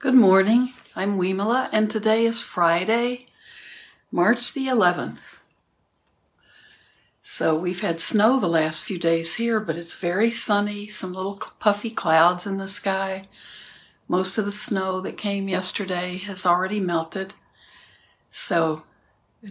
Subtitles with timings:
[0.00, 0.74] Good morning.
[0.94, 3.26] I'm Wimala, and today is Friday,
[4.12, 5.18] March the 11th.
[7.20, 11.42] So we've had snow the last few days here, but it's very sunny, some little
[11.58, 13.26] puffy clouds in the sky.
[14.06, 17.34] Most of the snow that came yesterday has already melted.
[18.30, 18.84] So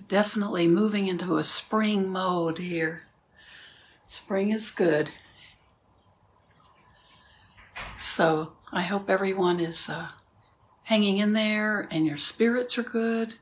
[0.07, 3.02] definitely moving into a spring mode here.
[4.07, 5.09] Spring is good.
[8.00, 10.07] So I hope everyone is uh,
[10.88, 13.33] hanging in there and your spirits are good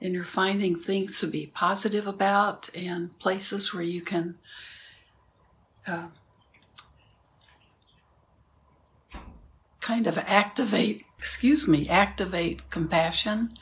[0.00, 4.36] and you're finding things to be positive about and places where you can
[5.86, 6.06] uh,
[9.82, 13.52] kind of activate, excuse me, activate compassion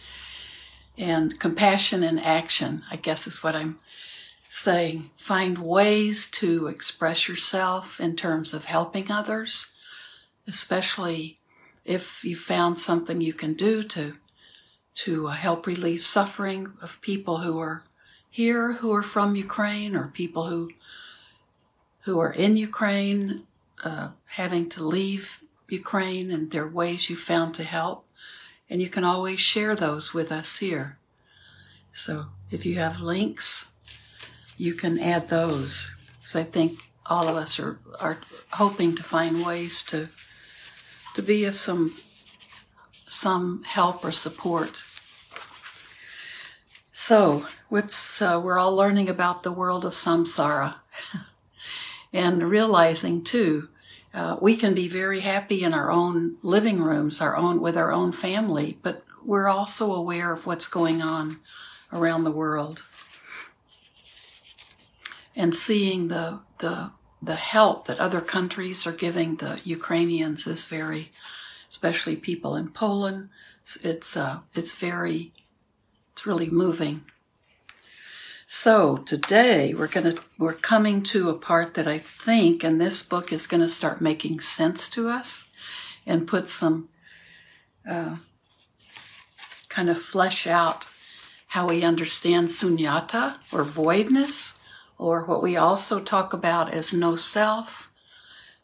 [0.96, 3.76] and compassion in action, I guess is what I'm
[4.48, 5.10] saying.
[5.16, 9.74] Find ways to express yourself in terms of helping others,
[10.46, 11.40] especially
[11.84, 14.16] if you found something you can do to
[14.94, 17.84] to help relieve suffering of people who are
[18.30, 20.70] here who are from Ukraine or people who
[22.00, 23.46] who are in Ukraine
[23.82, 28.06] uh, having to leave Ukraine and there are ways you found to help
[28.68, 30.98] and you can always share those with us here.
[31.92, 33.70] So if you have links,
[34.56, 38.18] you can add those because I think all of us are, are
[38.52, 40.08] hoping to find ways to
[41.14, 41.96] to be of some
[43.06, 44.82] some help or support.
[46.92, 50.76] So, what's uh, we're all learning about the world of samsara,
[52.12, 53.68] and realizing too,
[54.12, 57.92] uh, we can be very happy in our own living rooms, our own with our
[57.92, 61.40] own family, but we're also aware of what's going on
[61.92, 62.84] around the world,
[65.34, 66.90] and seeing the the
[67.24, 71.10] the help that other countries are giving the Ukrainians is very,
[71.70, 73.30] especially people in Poland.
[73.82, 75.32] It's uh, it's very,
[76.12, 77.04] it's really moving.
[78.46, 83.32] So today we're gonna we're coming to a part that I think, and this book
[83.32, 85.48] is to start making sense to us,
[86.06, 86.88] and put some
[87.88, 88.16] uh,
[89.68, 90.86] kind of flesh out
[91.48, 94.60] how we understand sunyata or voidness
[94.98, 97.90] or what we also talk about as no self,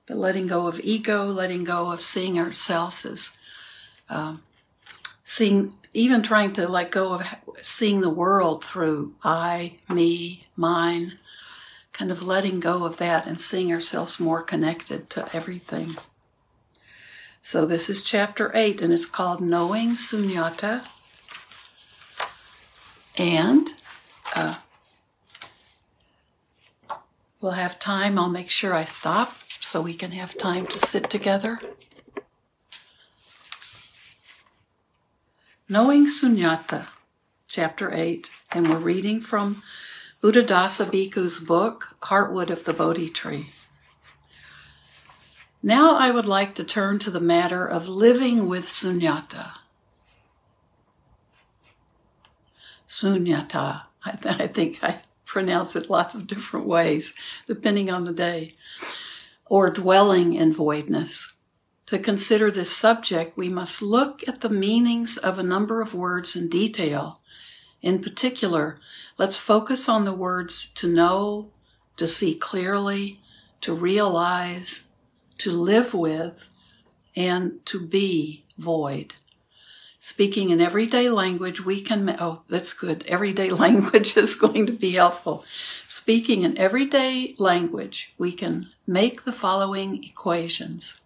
[0.07, 3.31] the letting go of ego, letting go of seeing ourselves as
[4.09, 4.43] um,
[5.25, 7.23] seeing, even trying to let go of
[7.63, 11.19] seeing the world through I, me, mine,
[11.93, 15.97] kind of letting go of that and seeing ourselves more connected to everything.
[17.43, 20.87] So this is chapter 8 and it's called Knowing Sunyata.
[23.17, 23.71] And
[24.35, 24.57] uh,
[27.41, 28.19] We'll have time.
[28.19, 31.59] I'll make sure I stop so we can have time to sit together.
[35.67, 36.89] Knowing Sunyata,
[37.49, 39.63] Chapter 8, and we're reading from
[40.23, 43.51] Buddhadasa Bhikkhu's book, Heartwood of the Bodhi Tree.
[45.63, 49.53] Now I would like to turn to the matter of living with sunyata.
[52.87, 53.83] Sunyata.
[54.05, 55.01] I, th- I think I
[55.31, 57.15] pronounce it lots of different ways,
[57.47, 58.57] depending on the day,
[59.47, 61.35] or dwelling in voidness.
[61.87, 66.35] To consider this subject, we must look at the meanings of a number of words
[66.35, 67.21] in detail.
[67.81, 68.79] In particular,
[69.19, 71.53] let's focus on the words to know,
[71.97, 73.21] to see clearly,
[73.61, 74.91] to realize,
[75.39, 76.49] to live with,
[77.15, 79.15] and to be void
[80.01, 83.05] speaking in everyday language, we can, oh, that's good.
[83.07, 85.45] Everyday language is going to be helpful.
[85.87, 91.01] Speaking in everyday language, we can make the following equations.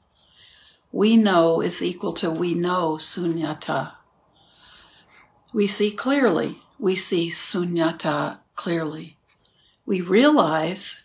[0.92, 3.94] We know is equal to we know sunyata.
[5.52, 6.60] We see clearly.
[6.78, 9.16] We see sunyata clearly.
[9.84, 11.02] We realize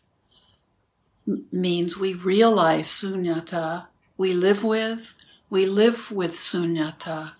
[1.52, 3.88] means we realize sunyata.
[4.16, 5.16] We live with,
[5.50, 7.34] we live with sunyata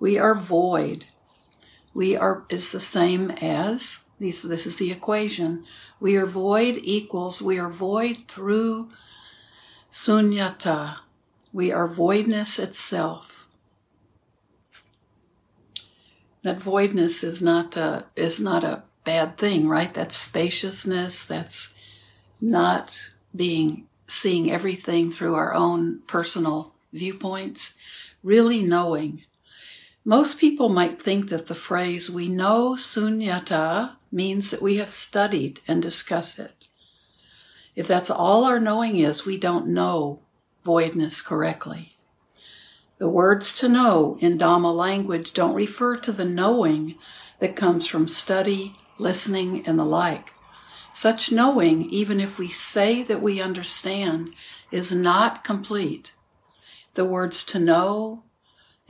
[0.00, 1.04] we are void.
[1.94, 5.64] We are is the same as these this is the equation.
[6.00, 8.90] We are void equals we are void through
[9.92, 10.98] sunyata.
[11.52, 13.46] We are voidness itself.
[16.42, 19.92] That voidness is not a, is not a bad thing, right?
[19.92, 21.26] That's spaciousness.
[21.26, 21.74] That's
[22.40, 27.74] not being seeing everything through our own personal viewpoints.
[28.22, 29.24] Really knowing
[30.04, 35.60] most people might think that the phrase we know sunyata means that we have studied
[35.68, 36.68] and discussed it.
[37.76, 40.20] If that's all our knowing is, we don't know
[40.64, 41.92] voidness correctly.
[42.98, 46.96] The words to know in Dhamma language don't refer to the knowing
[47.38, 50.32] that comes from study, listening, and the like.
[50.92, 54.34] Such knowing, even if we say that we understand,
[54.70, 56.12] is not complete.
[56.94, 58.24] The words to know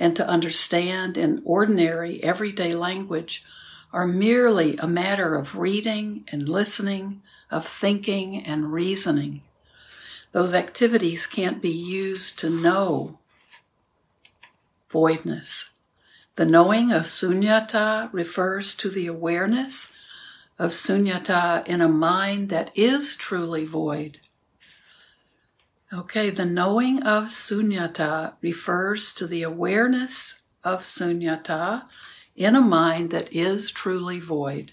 [0.00, 3.44] and to understand in ordinary, everyday language
[3.93, 7.20] are merely a matter of reading and listening,
[7.50, 9.43] of thinking and reasoning.
[10.32, 13.19] Those activities can't be used to know
[14.91, 15.70] voidness.
[16.37, 19.93] The knowing of sunyata refers to the awareness
[20.58, 24.20] of sunyata in a mind that is truly void.
[25.92, 31.82] Okay, the knowing of sunyata refers to the awareness of sunyata
[32.37, 34.70] in a mind that is truly void.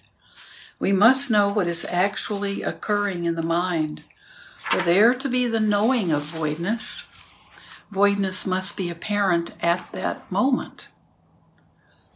[0.77, 4.03] We must know what is actually occurring in the mind.
[4.69, 7.07] For there to be the knowing of voidness,
[7.91, 10.87] voidness must be apparent at that moment.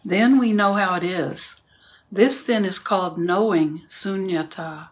[0.05, 1.55] Then we know how it is.
[2.11, 4.89] This then is called knowing sunyata.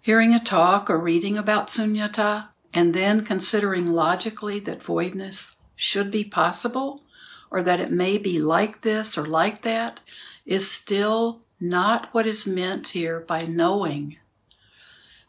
[0.00, 2.48] Hearing a talk or reading about sunyata,
[2.78, 7.02] and then considering logically that voidness should be possible,
[7.50, 9.98] or that it may be like this or like that,
[10.46, 14.16] is still not what is meant here by knowing.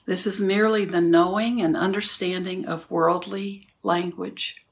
[0.06, 4.64] This is merely the knowing and understanding of worldly language.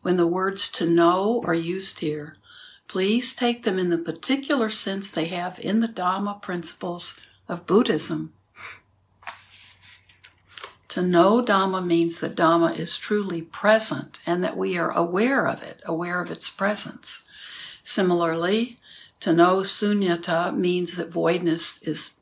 [0.00, 2.36] When the words to know are used here,
[2.88, 8.32] please take them in the particular sense they have in the Dhamma principles of Buddhism.
[10.94, 15.60] To know Dhamma means that Dhamma is truly present and that we are aware of
[15.60, 17.24] it, aware of its presence.
[17.82, 18.78] Similarly,
[19.18, 22.12] to know sunyata means that voidness is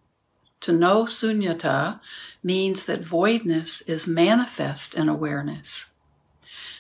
[0.61, 2.01] to know sunyata
[2.43, 5.91] means that voidness is manifest in awareness.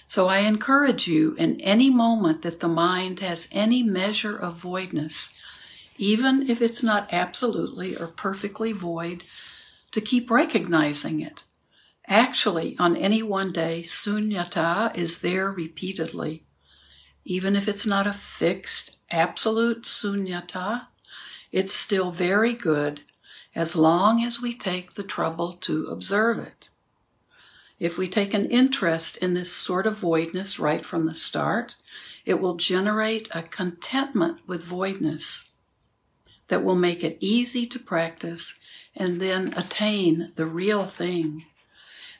[0.08, 5.34] So I encourage you in any moment that the mind has any measure of voidness,
[5.98, 9.24] even if it's not absolutely or perfectly void,
[9.90, 11.42] to keep recognizing it
[12.12, 16.44] Actually, on any one day, sunyata is there repeatedly.
[17.24, 20.88] Even if it's not a fixed, absolute sunyata,
[21.52, 23.00] it's still very good
[23.54, 26.68] as long as we take the trouble to observe it.
[27.78, 31.76] If we take an interest in this sort of voidness right from the start,
[32.26, 35.48] it will generate a contentment with voidness
[36.48, 38.58] that will make it easy to practice
[38.94, 41.46] and then attain the real thing.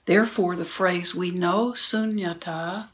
[0.04, 2.88] Therefore, the phrase we know sunyata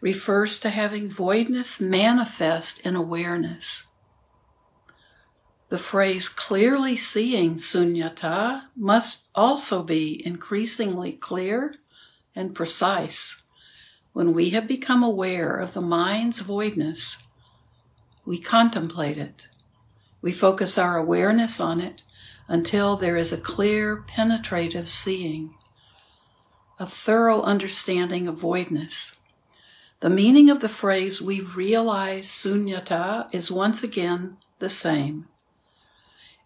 [0.00, 3.88] refers to having voidness manifest in awareness.
[5.68, 11.76] The phrase clearly seeing sunyata must also be increasingly clear
[12.34, 13.42] and precise.
[14.12, 17.18] When we have become aware of the mind's voidness,
[18.24, 19.48] we contemplate it.
[20.20, 22.02] We focus our awareness on it
[22.48, 25.54] until there is a clear, penetrative seeing
[26.78, 29.16] a thorough understanding of voidness.
[30.00, 35.28] The meaning of the phrase we realize sunyata is once again the same.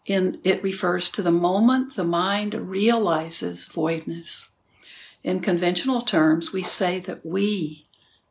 [0.07, 4.51] In, it refers to the moment the mind realizes voidness.
[5.25, 7.85] In conventional terms, we say that we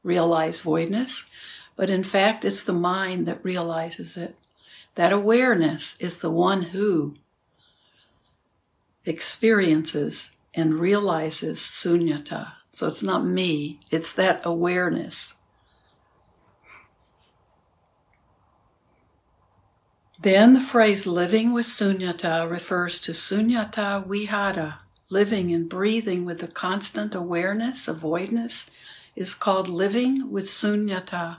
[0.04, 1.30] realize voidness,
[1.76, 4.38] but in fact, it's the mind that realizes it.
[4.96, 7.16] That awareness is the one who
[9.06, 12.54] experiences and realizes sunyata.
[12.72, 15.40] So it's not me, it's that awareness.
[20.20, 26.48] Then the phrase living with sunyata refers to sunyata vihara, living and breathing with the
[26.48, 28.72] constant awareness of voidness
[29.16, 31.38] is called living with sunyata.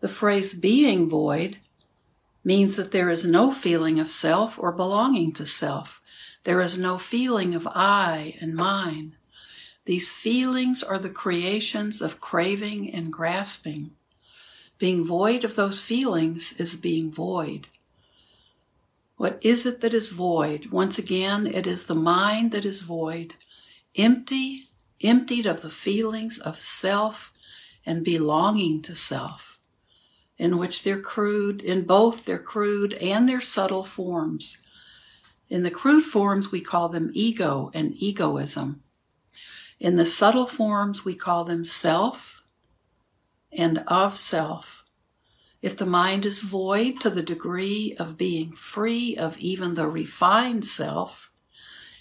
[0.00, 1.58] The phrase being void
[2.44, 6.00] means that there is no feeling of self or belonging to self.
[6.44, 9.16] There is no feeling of I and mine.
[9.84, 13.92] These feelings are the creations of craving and grasping.
[14.78, 17.68] Being void of those feelings is being void.
[19.16, 20.72] What is it that is void?
[20.72, 23.34] Once again, it is the mind that is void,
[23.96, 24.68] empty,
[25.00, 27.32] emptied of the feelings of self
[27.86, 29.51] and belonging to self,
[30.42, 34.60] in which their crude, in both their crude and their subtle forms.
[35.48, 38.82] In the crude forms, we call them ego and egoism.
[39.78, 42.42] In the subtle forms, we call them self
[43.56, 44.84] and of self.
[45.62, 50.64] If the mind is void to the degree of being free of even the refined
[50.64, 51.30] self,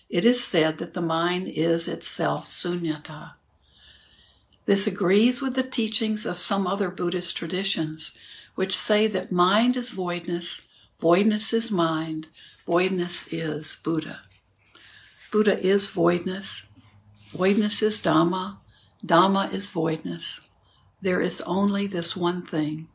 [0.10, 3.34] it is said that the mind is itself sunyata.
[4.66, 8.18] This agrees with the teachings of some other Buddhist traditions,
[8.56, 10.68] which say that mind is voidness,
[11.00, 12.28] voidness is mind,
[12.68, 14.22] voidness is Buddha.
[15.32, 16.66] Buddha is voidness,
[17.32, 18.58] voidness is Dhamma,
[19.06, 20.48] Dhamma is voidness.
[21.02, 22.88] There is only this one thing.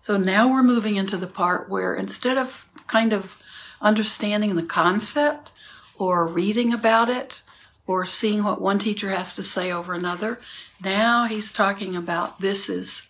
[0.00, 3.40] So now we're moving into the part where instead of kind of
[3.80, 5.52] understanding the concept
[5.96, 7.42] or reading about it
[7.86, 10.40] or seeing what one teacher has to say over another,
[10.82, 13.09] now he's talking about this is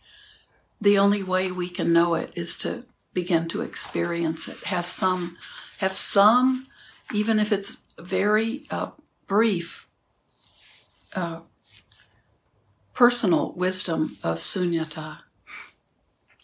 [0.81, 5.37] the only way we can know it is to begin to experience it, have some,
[5.79, 6.65] have some,
[7.13, 8.91] even if it's very uh,
[9.27, 9.89] brief,
[11.15, 11.41] uh,
[12.95, 15.19] personal wisdom of sunyata.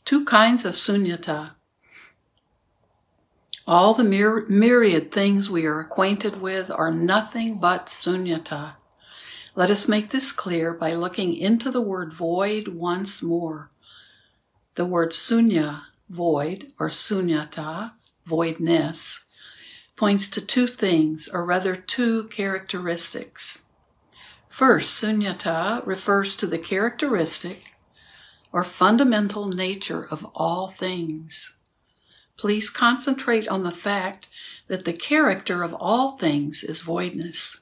[0.04, 1.52] Two kinds of sunyata.
[3.66, 8.74] All the myri- myriad things we are acquainted with are nothing but sunyata.
[9.54, 13.70] Let us make this clear by looking into the word void once more.
[14.76, 17.92] The word sunya, void, or sunyata,
[18.26, 19.24] voidness,
[19.96, 23.62] points to two things, or rather two characteristics.
[24.50, 27.74] First, sunyata refers to the characteristic
[28.52, 31.56] or fundamental nature of all things.
[32.36, 34.28] Please concentrate on the fact
[34.66, 37.60] that the character of all things is voidness.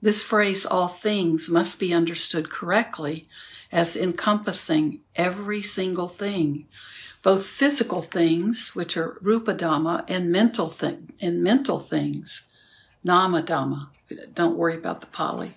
[0.00, 3.28] This phrase, all things, must be understood correctly
[3.72, 6.66] as encompassing every single thing,
[7.22, 12.48] both physical things, which are rupa dhamma, and mental thing, and mental things,
[13.02, 13.88] nama dhamma.
[14.34, 15.54] Don't worry about the Pali.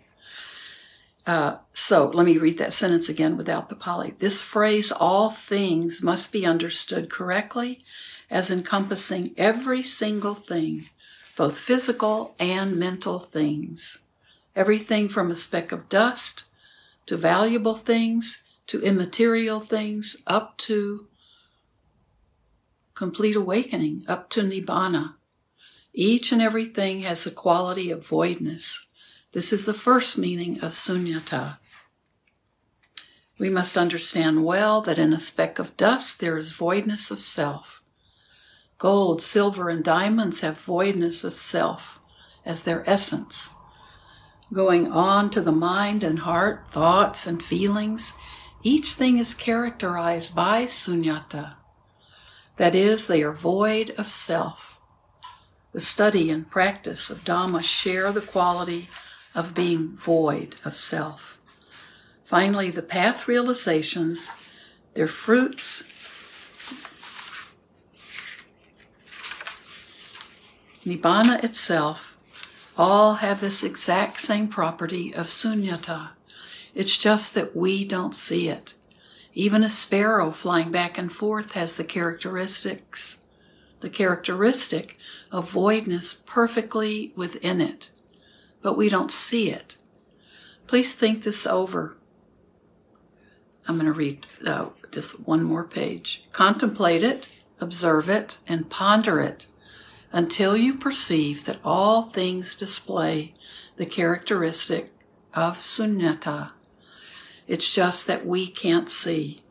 [1.27, 4.13] Uh, so let me read that sentence again without the Pali.
[4.19, 7.81] This phrase, all things, must be understood correctly
[8.29, 10.85] as encompassing every single thing,
[11.35, 13.99] both physical and mental things.
[14.55, 16.45] Everything from a speck of dust
[17.05, 21.07] to valuable things to immaterial things up to
[22.93, 25.15] complete awakening, up to nibbana.
[25.93, 28.85] Each and everything has the quality of voidness.
[29.33, 31.57] This is the first meaning of sunyata.
[33.39, 37.83] We must understand well that in a speck of dust there is voidness of self.
[38.77, 41.99] Gold, silver, and diamonds have voidness of self
[42.45, 43.49] as their essence.
[44.53, 48.13] Going on to the mind and heart, thoughts and feelings,
[48.63, 51.55] each thing is characterized by sunyata.
[52.57, 54.79] That is, they are void of self.
[55.73, 58.87] The study and practice of Dhamma share the quality
[59.33, 61.37] of being void of self.
[62.23, 64.31] Finally, the path realizations,
[64.93, 65.83] their fruits,
[70.85, 72.14] Nibbana itself,
[72.77, 76.09] all have this exact same property of sunyata.
[76.73, 78.73] It's just that we don't see it.
[79.33, 83.19] Even a sparrow flying back and forth has the characteristics,
[83.79, 84.97] the characteristic
[85.31, 87.89] of voidness perfectly within it
[88.65, 89.77] but we don't see it.
[90.65, 91.95] Please think this over.
[93.67, 96.23] I'm going to read uh, just one more page.
[96.31, 97.27] Contemplate it,
[97.61, 99.45] observe it, and ponder it
[100.15, 103.33] until you perceive that all things display
[103.75, 104.89] the characteristic
[105.33, 106.51] of sunyata.
[107.47, 109.43] It's just that we can't see.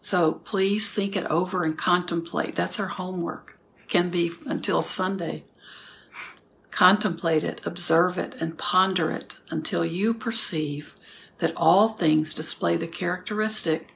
[0.00, 2.56] So please think it over and contemplate.
[2.56, 3.58] That's our homework.
[3.88, 5.44] Can be until Sunday.
[6.70, 10.96] Contemplate it, observe it, and ponder it until you perceive
[11.40, 13.88] that all things display the characteristic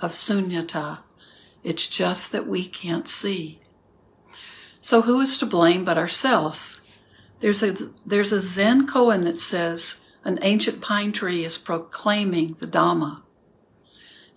[0.00, 0.98] of sunyata.
[1.64, 3.58] It's just that we can't see.
[4.84, 6.78] So who is to blame but ourselves?
[7.40, 7.74] There's a,
[8.04, 13.22] there's a Zen koan that says an ancient pine tree is proclaiming the Dhamma.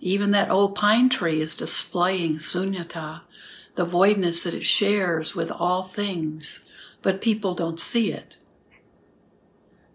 [0.00, 3.20] Even that old pine tree is displaying sunyata,
[3.74, 6.62] the voidness that it shares with all things
[7.02, 8.38] but people don't see it.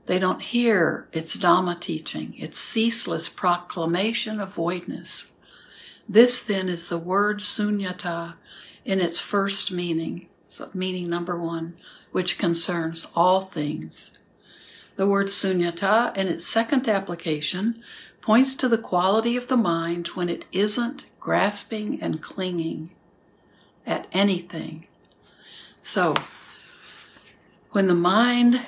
[0.06, 5.32] They don't hear its Dhamma teaching, its ceaseless proclamation of voidness.
[6.08, 8.36] This then is the word sunyata
[8.86, 11.74] in its first meaning, so meaning number one,
[12.12, 14.20] which concerns all things.
[14.98, 17.82] The word sunyata in its second application
[18.22, 22.92] points to the quality of the mind when it isn't grasping and clinging
[23.84, 24.86] at anything.
[25.82, 26.14] So,
[27.72, 28.62] when the mind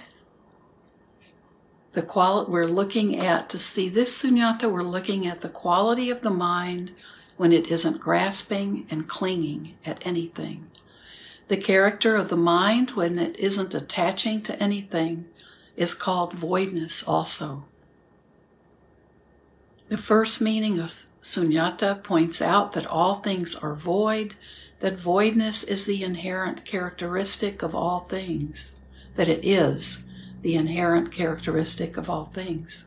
[1.94, 6.22] the quality we're looking at to see this sunyata we're looking at the quality of
[6.22, 6.90] the mind
[7.38, 10.72] when it isn't grasping and clinging at anything
[11.48, 15.26] the character of the mind when it isn't attaching to anything
[15.76, 17.66] is called voidness also.
[19.90, 24.36] The first meaning of sunyata points out that all things are void,
[24.80, 28.80] that voidness is the inherent characteristic of all things,
[29.16, 30.06] that it is
[30.42, 32.86] the inherent characteristic of all things.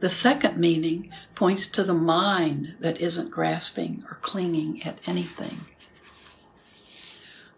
[0.00, 5.60] The second meaning points to the mind that isn't grasping or clinging at anything.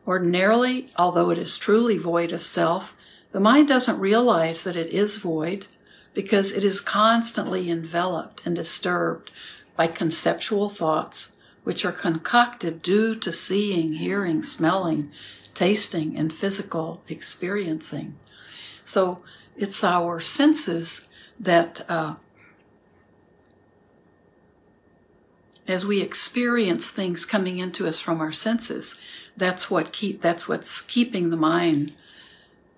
[0.08, 2.96] Ordinarily, although it is truly void of self,
[3.32, 5.66] the mind doesn't realize that it is void
[6.14, 9.30] because it is constantly enveloped and disturbed
[9.76, 15.10] by conceptual thoughts, which are concocted due to seeing, hearing, smelling,
[15.52, 18.14] tasting, and physical experiencing.
[18.86, 19.22] So
[19.58, 22.14] it's our senses that, uh,
[25.66, 28.98] as we experience things coming into us from our senses,
[29.38, 31.92] that's what keep that's what's keeping the mind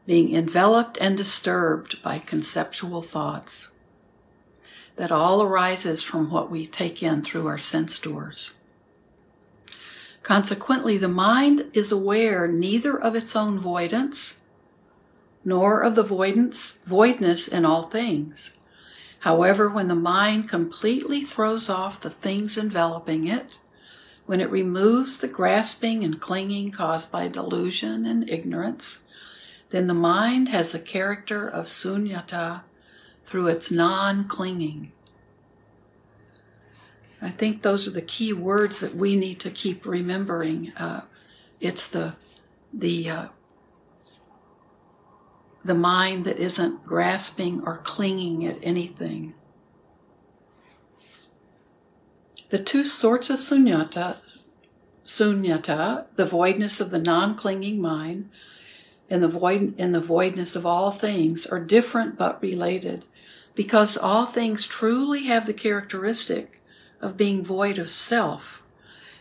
[0.07, 3.71] being enveloped and disturbed by conceptual thoughts.
[4.97, 8.55] That all arises from what we take in through our sense doors.
[10.23, 14.37] Consequently, the mind is aware neither of its own voidance
[15.45, 18.57] nor of the voidance, voidness in all things.
[19.21, 23.59] However, when the mind completely throws off the things enveloping it,
[24.31, 29.03] when it removes the grasping and clinging caused by delusion and ignorance,
[29.71, 32.61] then the mind has the character of sunyata
[33.27, 34.93] through its non clinging.
[37.21, 40.71] I think those are the key words that we need to keep remembering.
[40.77, 41.01] Uh,
[41.61, 42.15] it's the
[42.73, 43.27] the uh,
[45.65, 49.35] the mind that isn't grasping or clinging at anything.
[52.51, 54.17] The two sorts of sunyata,
[55.07, 58.29] sunyata, the voidness of the non-clinging mind,
[59.09, 63.05] and the void and the voidness of all things are different but related,
[63.55, 66.61] because all things truly have the characteristic
[67.01, 68.65] of being void of self,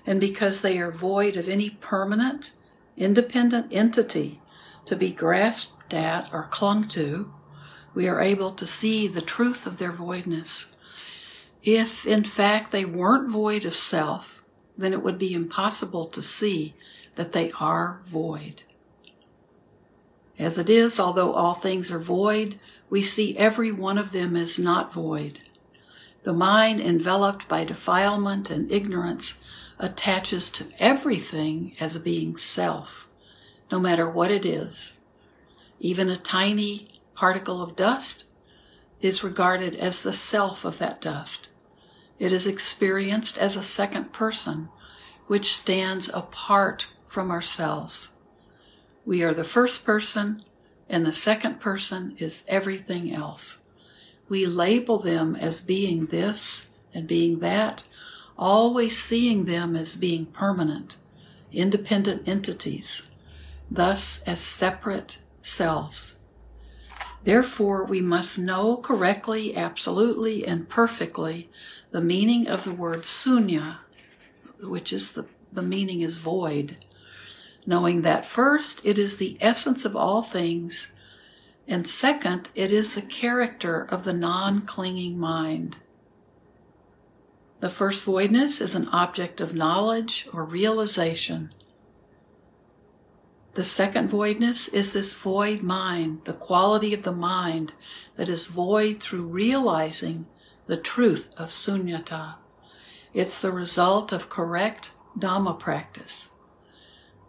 [0.08, 2.52] and because they are void of any permanent,
[2.98, 4.42] independent entity
[4.86, 7.32] to be grasped at or clung to,
[7.94, 10.76] we are able to see the truth of their voidness.
[11.64, 14.42] If, in fact, they weren't void of self,
[14.78, 16.74] then it would be impossible to see
[17.16, 18.64] that they are void.
[20.38, 24.58] As it is, although all things are void, we see every one of them as
[24.58, 25.40] not void.
[26.24, 29.44] The mind, enveloped by defilement and ignorance,
[29.78, 33.10] attaches to everything as a being self,
[33.70, 35.00] no matter what it is.
[35.82, 38.34] Even a tiny particle of dust
[39.02, 41.49] is regarded as the self of that dust.
[42.20, 44.70] It is experienced as a second person,
[45.28, 48.10] which stands apart from ourselves.
[49.06, 50.44] We are the first person,
[50.90, 53.60] and the second person is everything else.
[54.28, 57.84] We label them as being this and being that,
[58.38, 60.98] always seeing them as being permanent,
[61.54, 63.04] independent entities,
[63.72, 66.16] thus as separate selves.
[67.24, 71.50] Therefore, we must know correctly, absolutely, and perfectly
[71.92, 73.78] the meaning of the word sunya,
[74.62, 76.78] which is the, the meaning is void
[77.70, 80.92] knowing that first, it is the essence of all things,
[81.68, 85.78] and second, it is the character of the non clinging mind.
[87.60, 91.54] The first voidness is an object of knowledge or realization.
[93.54, 97.74] The second voidness is this void mind, the quality of the mind
[98.16, 100.26] that is void through realizing
[100.70, 102.36] the truth of sunyata.
[103.12, 106.30] It's the result of correct Dhamma practice.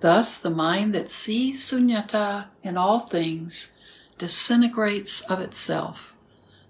[0.00, 3.72] Thus, the mind that sees sunyata in all things
[4.18, 6.14] disintegrates of itself,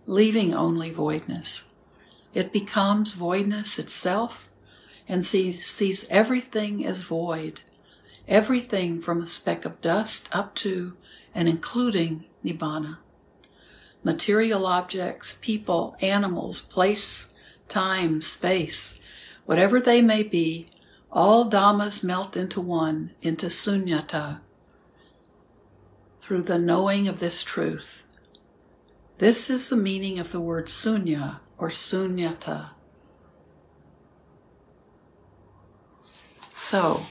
[0.06, 1.72] leaving only voidness.
[2.34, 4.48] It becomes voidness itself
[5.08, 7.62] and sees, sees everything as void,
[8.28, 10.96] everything from a speck of dust up to
[11.34, 12.98] and including nibbana.
[14.02, 17.28] Material objects, people, animals, place,
[17.68, 19.00] time, space,
[19.44, 20.68] whatever they may be,
[21.12, 24.40] all dhammas melt into one, into sunyata,
[26.20, 28.04] through the knowing of this truth.
[29.18, 32.70] This is the meaning of the word sunya or sunyata.
[36.54, 37.02] So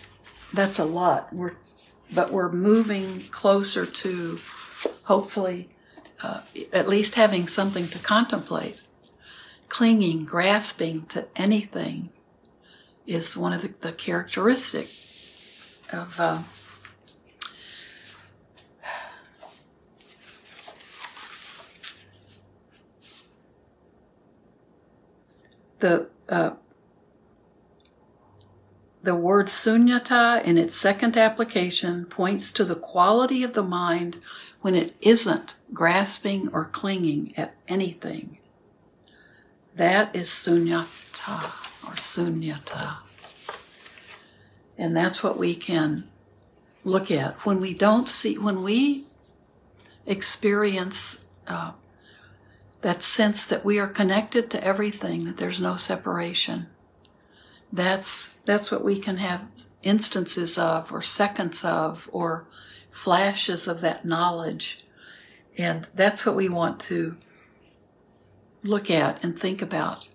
[0.53, 1.31] that's a lot.
[1.33, 1.57] We're,
[2.13, 4.39] but we're moving closer to
[5.03, 5.69] hopefully
[6.21, 6.41] uh,
[6.73, 8.81] at least having something to contemplate.
[9.67, 12.09] Clinging, grasping to anything
[13.05, 14.87] is one of the, the characteristic
[15.91, 16.41] of uh,
[25.79, 26.51] the uh,
[29.01, 34.17] the word sunyata in its second application points to the quality of the mind
[34.61, 38.37] when it isn't grasping or clinging at anything.
[39.75, 41.45] That is sunyata
[41.87, 42.97] or sunyata.
[44.77, 46.07] And that's what we can
[46.83, 49.05] look at when we don't see, when we
[50.05, 51.71] experience uh,
[52.81, 56.67] that sense that we are connected to everything, that there's no separation.
[57.71, 59.45] That's that's what we can have
[59.83, 62.47] instances of, or seconds of, or
[62.91, 64.79] flashes of that knowledge,
[65.57, 67.17] and that's what we want to
[68.63, 70.09] look at and think about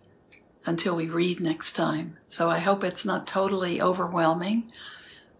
[0.66, 2.16] until we read next time.
[2.28, 4.70] So I hope it's not totally overwhelming.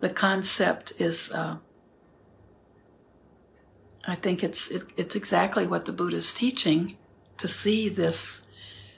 [0.01, 1.33] The concept is.
[1.33, 1.57] Uh,
[4.07, 6.97] I think it's it, it's exactly what the Buddha's teaching
[7.39, 8.47] to see this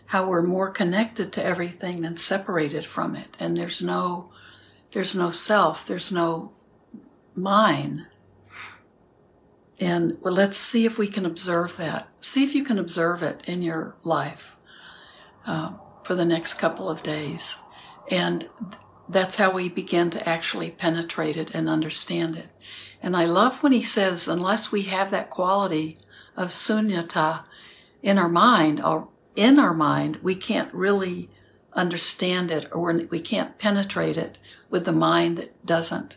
[0.07, 4.31] how we're more connected to everything than separated from it and there's no
[4.93, 6.53] there's no self there's no
[7.35, 8.07] mine
[9.79, 12.09] and well, let's see if we can observe that.
[12.21, 14.57] See if you can observe it in your life
[15.47, 17.59] uh, for the next couple of days.
[18.11, 18.49] And
[19.09, 22.49] that's how we begin to actually penetrate it and understand it.
[23.03, 25.99] And i love when he says unless we have that quality
[26.37, 27.45] of sunyata
[28.03, 31.29] in our mind or in our mind, we can't really
[31.75, 34.39] understand it or we can't penetrate it
[34.71, 36.17] with the mind that doesn't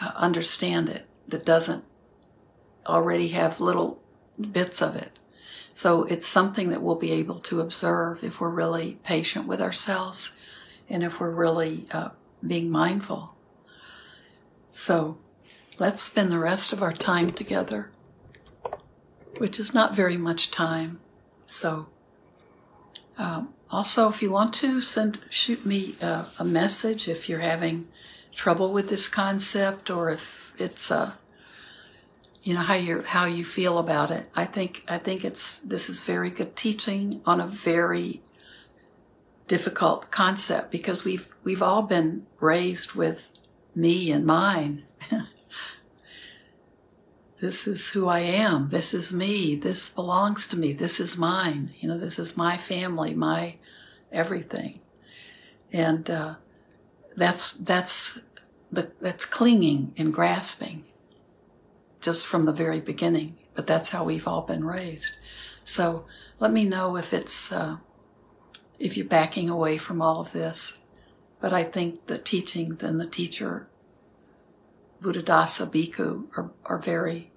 [0.00, 1.84] uh, understand it, that doesn't
[2.86, 4.00] already have little
[4.38, 5.18] bits of it.
[5.74, 10.32] So it's something that we'll be able to observe if we're really patient with ourselves
[10.88, 12.10] and if we're really uh,
[12.46, 13.34] being mindful.
[14.72, 15.18] So
[15.78, 17.90] let's spend the rest of our time together,
[19.38, 21.00] which is not very much time.
[21.44, 21.88] So,
[23.18, 27.88] um, also, if you want to send, shoot me uh, a message if you're having
[28.34, 31.12] trouble with this concept or if it's, uh,
[32.46, 34.30] you know, how you how you feel about it.
[34.36, 38.22] I think I think it's this is very good teaching on a very
[39.48, 43.32] difficult concept because we've we've all been raised with
[43.74, 44.84] me and mine.
[47.40, 48.68] this is who I am.
[48.68, 49.56] This is me.
[49.56, 50.72] This belongs to me.
[50.72, 51.74] This is mine.
[51.80, 53.56] You know, this is my family, my
[54.12, 54.78] everything.
[55.72, 56.36] And uh,
[57.16, 58.20] that's that's
[58.70, 60.84] the that's clinging and grasping,
[62.06, 63.36] just from the very beginning.
[63.54, 65.16] But that's how we've all been raised.
[65.64, 66.06] So
[66.38, 67.76] let me know if it's uh,
[68.78, 70.78] if you're backing away from all of this.
[71.40, 73.68] But I think the teachings and the teacher
[75.02, 77.32] Buddhadasa Bhikkhu are, are very,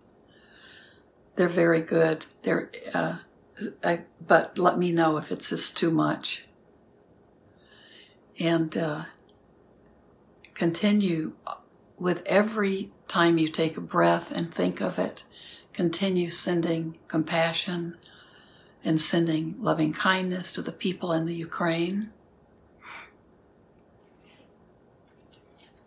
[1.35, 2.25] they're very good.
[2.43, 3.17] They're, uh,
[3.83, 6.45] I, but let me know if it's just too much.
[8.39, 9.05] And uh,
[10.53, 11.33] continue
[11.97, 15.23] with every time you take a breath and think of it,
[15.73, 17.97] continue sending compassion
[18.83, 22.11] and sending loving kindness to the people in the Ukraine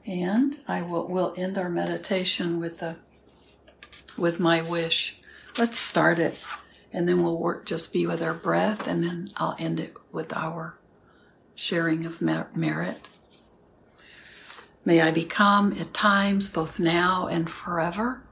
[0.06, 2.96] And I will will end our meditation with a
[4.18, 5.18] with my wish.
[5.56, 6.44] Let's start it,
[6.92, 10.36] and then we'll work just be with our breath, and then I'll end it with
[10.36, 10.76] our
[11.54, 13.08] sharing of merit.
[14.84, 18.22] May I become at times, both now and forever,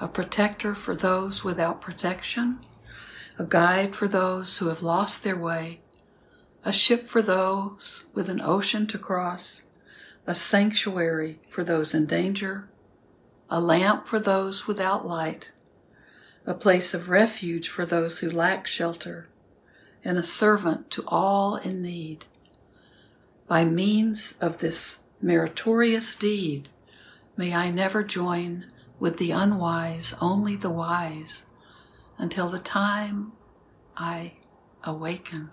[0.00, 2.60] a protector for those without protection,
[3.38, 5.80] a guide for those who have lost their way,
[6.64, 9.62] a ship for those with an ocean to cross
[10.26, 12.68] a sanctuary for those in danger,
[13.48, 15.52] a lamp for those without light,
[16.44, 19.28] a place of refuge for those who lack shelter,
[20.04, 22.24] and a servant to all in need.
[23.46, 26.68] By means of this meritorious deed,
[27.36, 28.66] may I never join
[29.00, 31.42] with the unwise, only the wise,
[32.16, 33.32] until the time
[33.96, 34.34] I
[34.84, 35.50] awaken.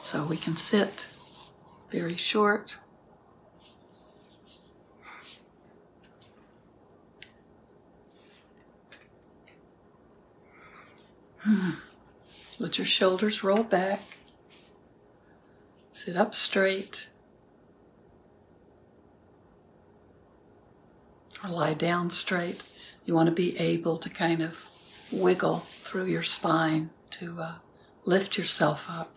[0.00, 1.06] So we can sit
[1.90, 2.78] very short.
[11.40, 11.93] Hmm.
[12.64, 14.00] Let your shoulders roll back.
[15.92, 17.10] Sit up straight.
[21.44, 22.62] Or lie down straight.
[23.04, 24.64] You want to be able to kind of
[25.12, 27.54] wiggle through your spine to uh,
[28.06, 29.10] lift yourself up.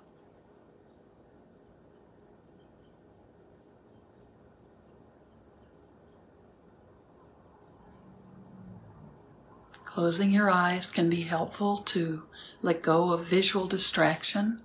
[9.98, 12.22] Closing your eyes can be helpful to
[12.62, 14.62] let go of visual distraction.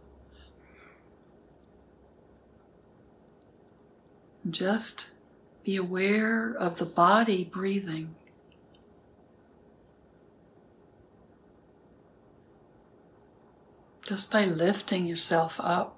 [4.50, 5.06] Just
[5.64, 8.14] be aware of the body breathing.
[14.02, 15.96] Just by lifting yourself up,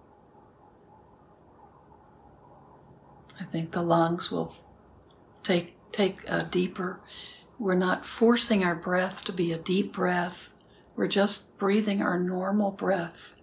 [3.40, 4.54] I think the lungs will
[5.42, 7.00] take take a deeper.
[7.58, 10.52] We're not forcing our breath to be a deep breath.
[10.96, 13.34] We're just breathing our normal breath.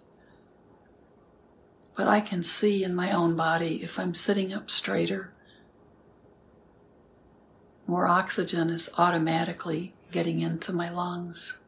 [1.95, 5.31] But I can see in my own body if I'm sitting up straighter,
[7.87, 11.60] more oxygen is automatically getting into my lungs.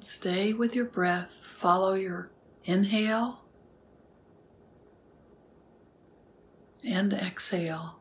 [0.00, 2.30] Stay with your breath, follow your
[2.64, 3.44] inhale
[6.84, 8.00] and exhale.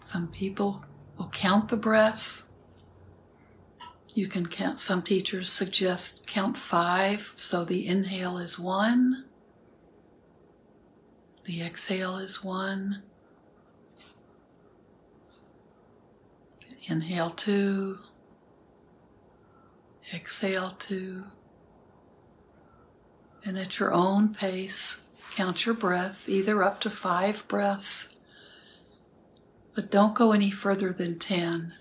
[0.00, 0.84] Some people
[1.16, 2.44] will count the breaths.
[4.14, 9.26] You can count, some teachers suggest count five, so the inhale is one,
[11.44, 13.02] the exhale is one,
[16.86, 17.98] inhale two,
[20.14, 21.24] exhale two,
[23.44, 28.10] and at your own pace, count your breath, either up to five breaths
[29.74, 31.72] but don't go any further than 10.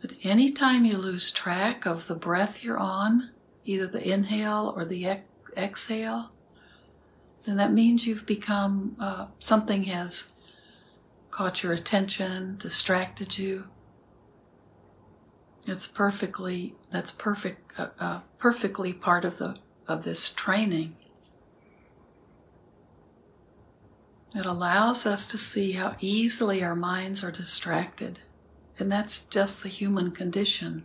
[0.00, 3.30] But anytime you lose track of the breath you're on,
[3.64, 5.22] either the inhale or the ex-
[5.56, 6.32] exhale,
[7.44, 10.34] then that means you've become, uh, something has
[11.30, 13.64] caught your attention, distracted you.
[15.66, 20.96] It's perfectly, that's perfect, uh, uh, perfectly part of the, of this training.
[24.34, 28.20] It allows us to see how easily our minds are distracted.
[28.78, 30.84] And that's just the human condition.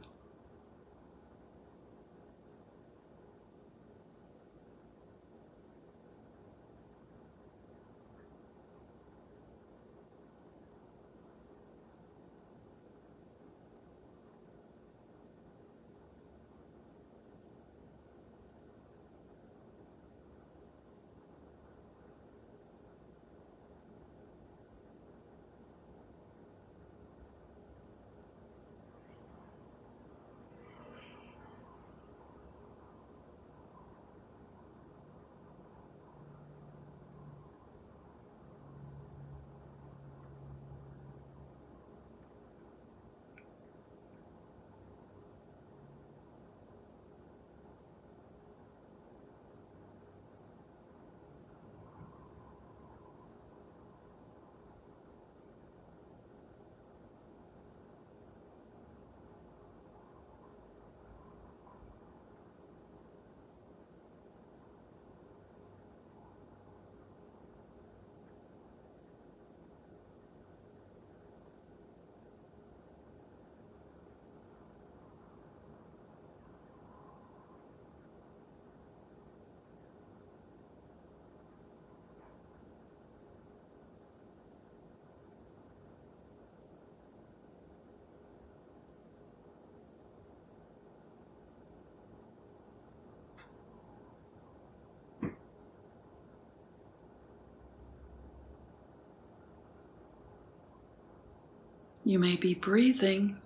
[102.04, 103.38] You may be breathing,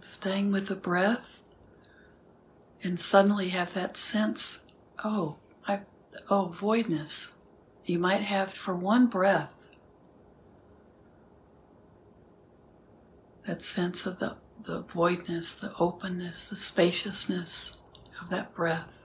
[0.00, 1.40] staying with the breath,
[2.82, 4.64] and suddenly have that sense
[5.04, 5.80] oh, I,
[6.30, 7.32] oh, voidness.
[7.84, 9.62] You might have for one breath
[13.46, 17.82] that sense of the, the voidness, the openness, the spaciousness
[18.20, 19.01] of that breath.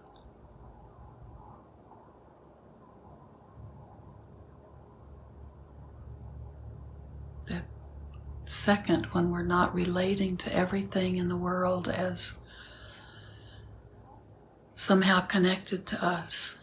[8.68, 12.34] Second when we're not relating to everything in the world as
[14.76, 16.58] somehow connected to us.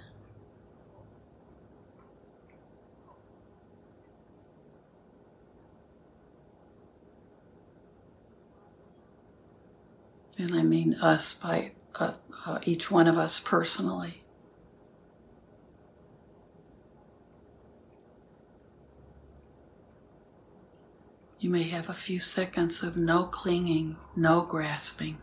[10.36, 12.12] And I mean us by uh,
[12.44, 14.23] uh, each one of us personally.
[21.44, 25.18] You may have a few seconds of no clinging, no grasping.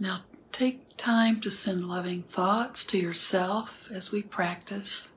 [0.00, 5.12] Now take time to send loving thoughts to yourself as we practice.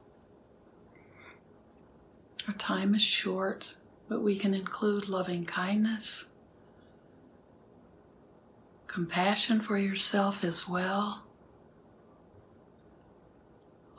[2.49, 3.75] Our time is short,
[4.09, 6.33] but we can include loving kindness,
[8.87, 11.23] compassion for yourself as well.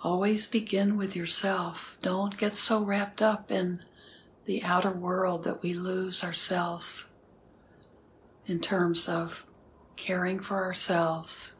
[0.03, 1.97] Always begin with yourself.
[2.03, 3.83] Don't get so wrapped up in
[4.45, 7.07] the outer world that we lose ourselves
[8.47, 9.47] in terms of
[9.97, 11.55] caring for ourselves,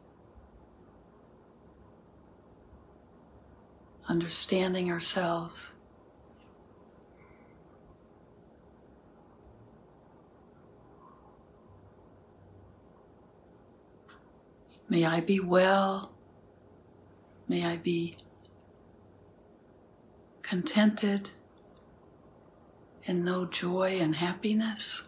[4.07, 5.71] understanding ourselves.
[14.87, 16.11] May I be well.
[17.47, 18.17] May I be
[20.41, 21.31] contented
[23.07, 25.07] and know joy and happiness.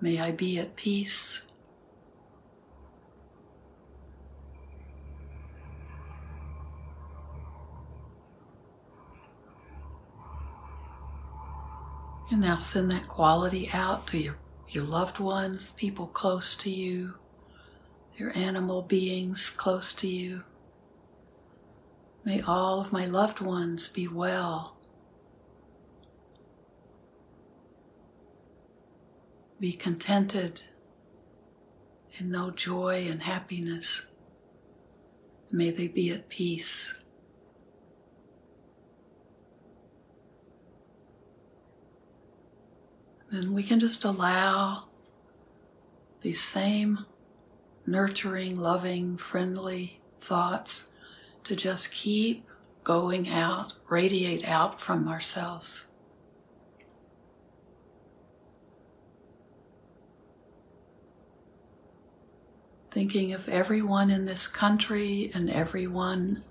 [0.00, 1.42] May I be at peace.
[12.32, 14.36] And now send that quality out to your,
[14.70, 17.16] your loved ones, people close to you,
[18.16, 20.44] your animal beings close to you.
[22.24, 24.78] May all of my loved ones be well.
[29.60, 30.62] Be contented
[32.18, 34.06] and know joy and happiness.
[35.50, 36.94] May they be at peace.
[43.32, 44.84] Then we can just allow
[46.20, 47.06] these same
[47.86, 50.90] nurturing, loving, friendly thoughts
[51.44, 52.46] to just keep
[52.84, 55.86] going out, radiate out from ourselves.
[62.90, 66.44] Thinking of everyone in this country and everyone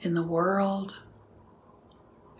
[0.00, 1.02] in the world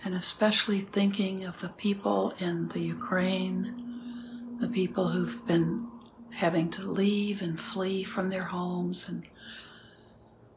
[0.04, 5.88] and especially thinking of the people in the Ukraine, the people who've been
[6.32, 9.26] having to leave and flee from their homes and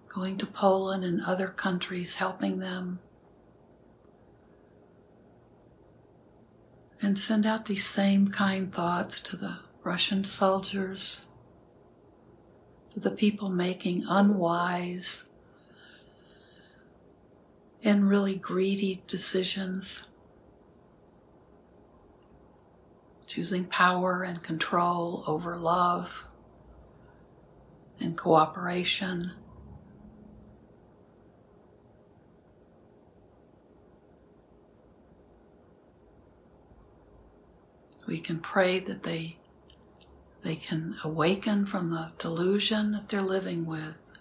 [0.08, 2.99] going to Poland and other countries, helping them.
[7.01, 11.25] And send out these same kind thoughts to the Russian soldiers,
[12.93, 15.27] to the people making unwise
[17.84, 20.08] and really greedy decisions,
[23.28, 26.28] choosing power and control over love
[28.00, 29.32] and cooperation.
[38.08, 39.38] We can pray that they
[40.43, 44.12] they can awaken from the delusion that they're living with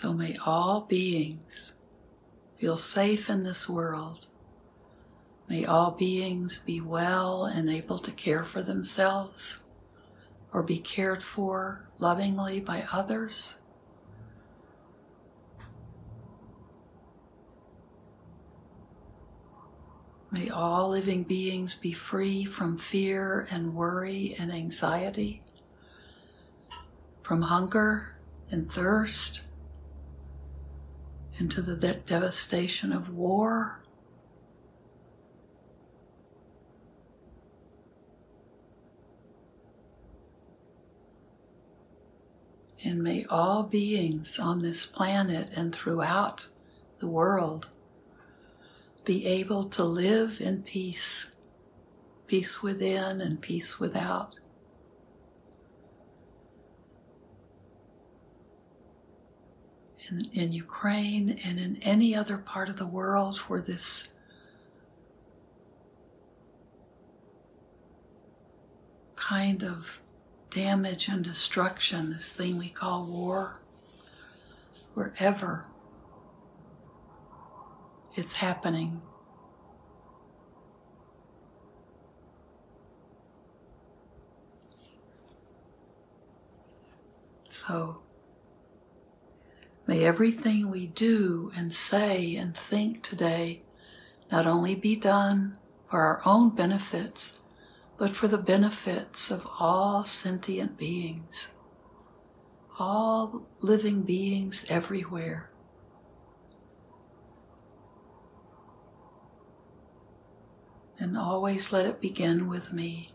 [0.00, 1.74] So may all beings
[2.56, 4.28] feel safe in this world.
[5.48, 9.58] May all beings be well and able to care for themselves
[10.52, 13.56] or be cared for lovingly by others.
[20.30, 25.42] May all living beings be free from fear and worry and anxiety,
[27.24, 28.14] from hunger
[28.48, 29.40] and thirst,
[31.38, 33.80] into the de- devastation of war.
[42.84, 46.48] And may all beings on this planet and throughout
[46.98, 47.68] the world
[49.04, 51.30] be able to live in peace,
[52.26, 54.38] peace within and peace without.
[60.10, 64.08] In, in Ukraine and in any other part of the world where this
[69.16, 70.00] kind of
[70.50, 73.60] damage and destruction, this thing we call war,
[74.94, 75.66] wherever
[78.16, 79.02] it's happening.
[87.50, 88.00] So,
[89.88, 93.62] may everything we do and say and think today
[94.30, 95.56] not only be done
[95.90, 97.40] for our own benefits,
[97.96, 101.52] but for the benefits of all sentient beings,
[102.78, 105.50] all living beings everywhere.
[110.98, 113.12] And always let it begin with me.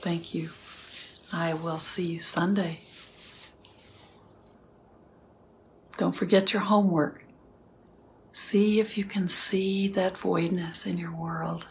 [0.00, 0.48] Thank you.
[1.30, 2.78] I will see you Sunday.
[5.98, 7.22] Don't forget your homework.
[8.32, 11.66] See if you can see that voidness in your world.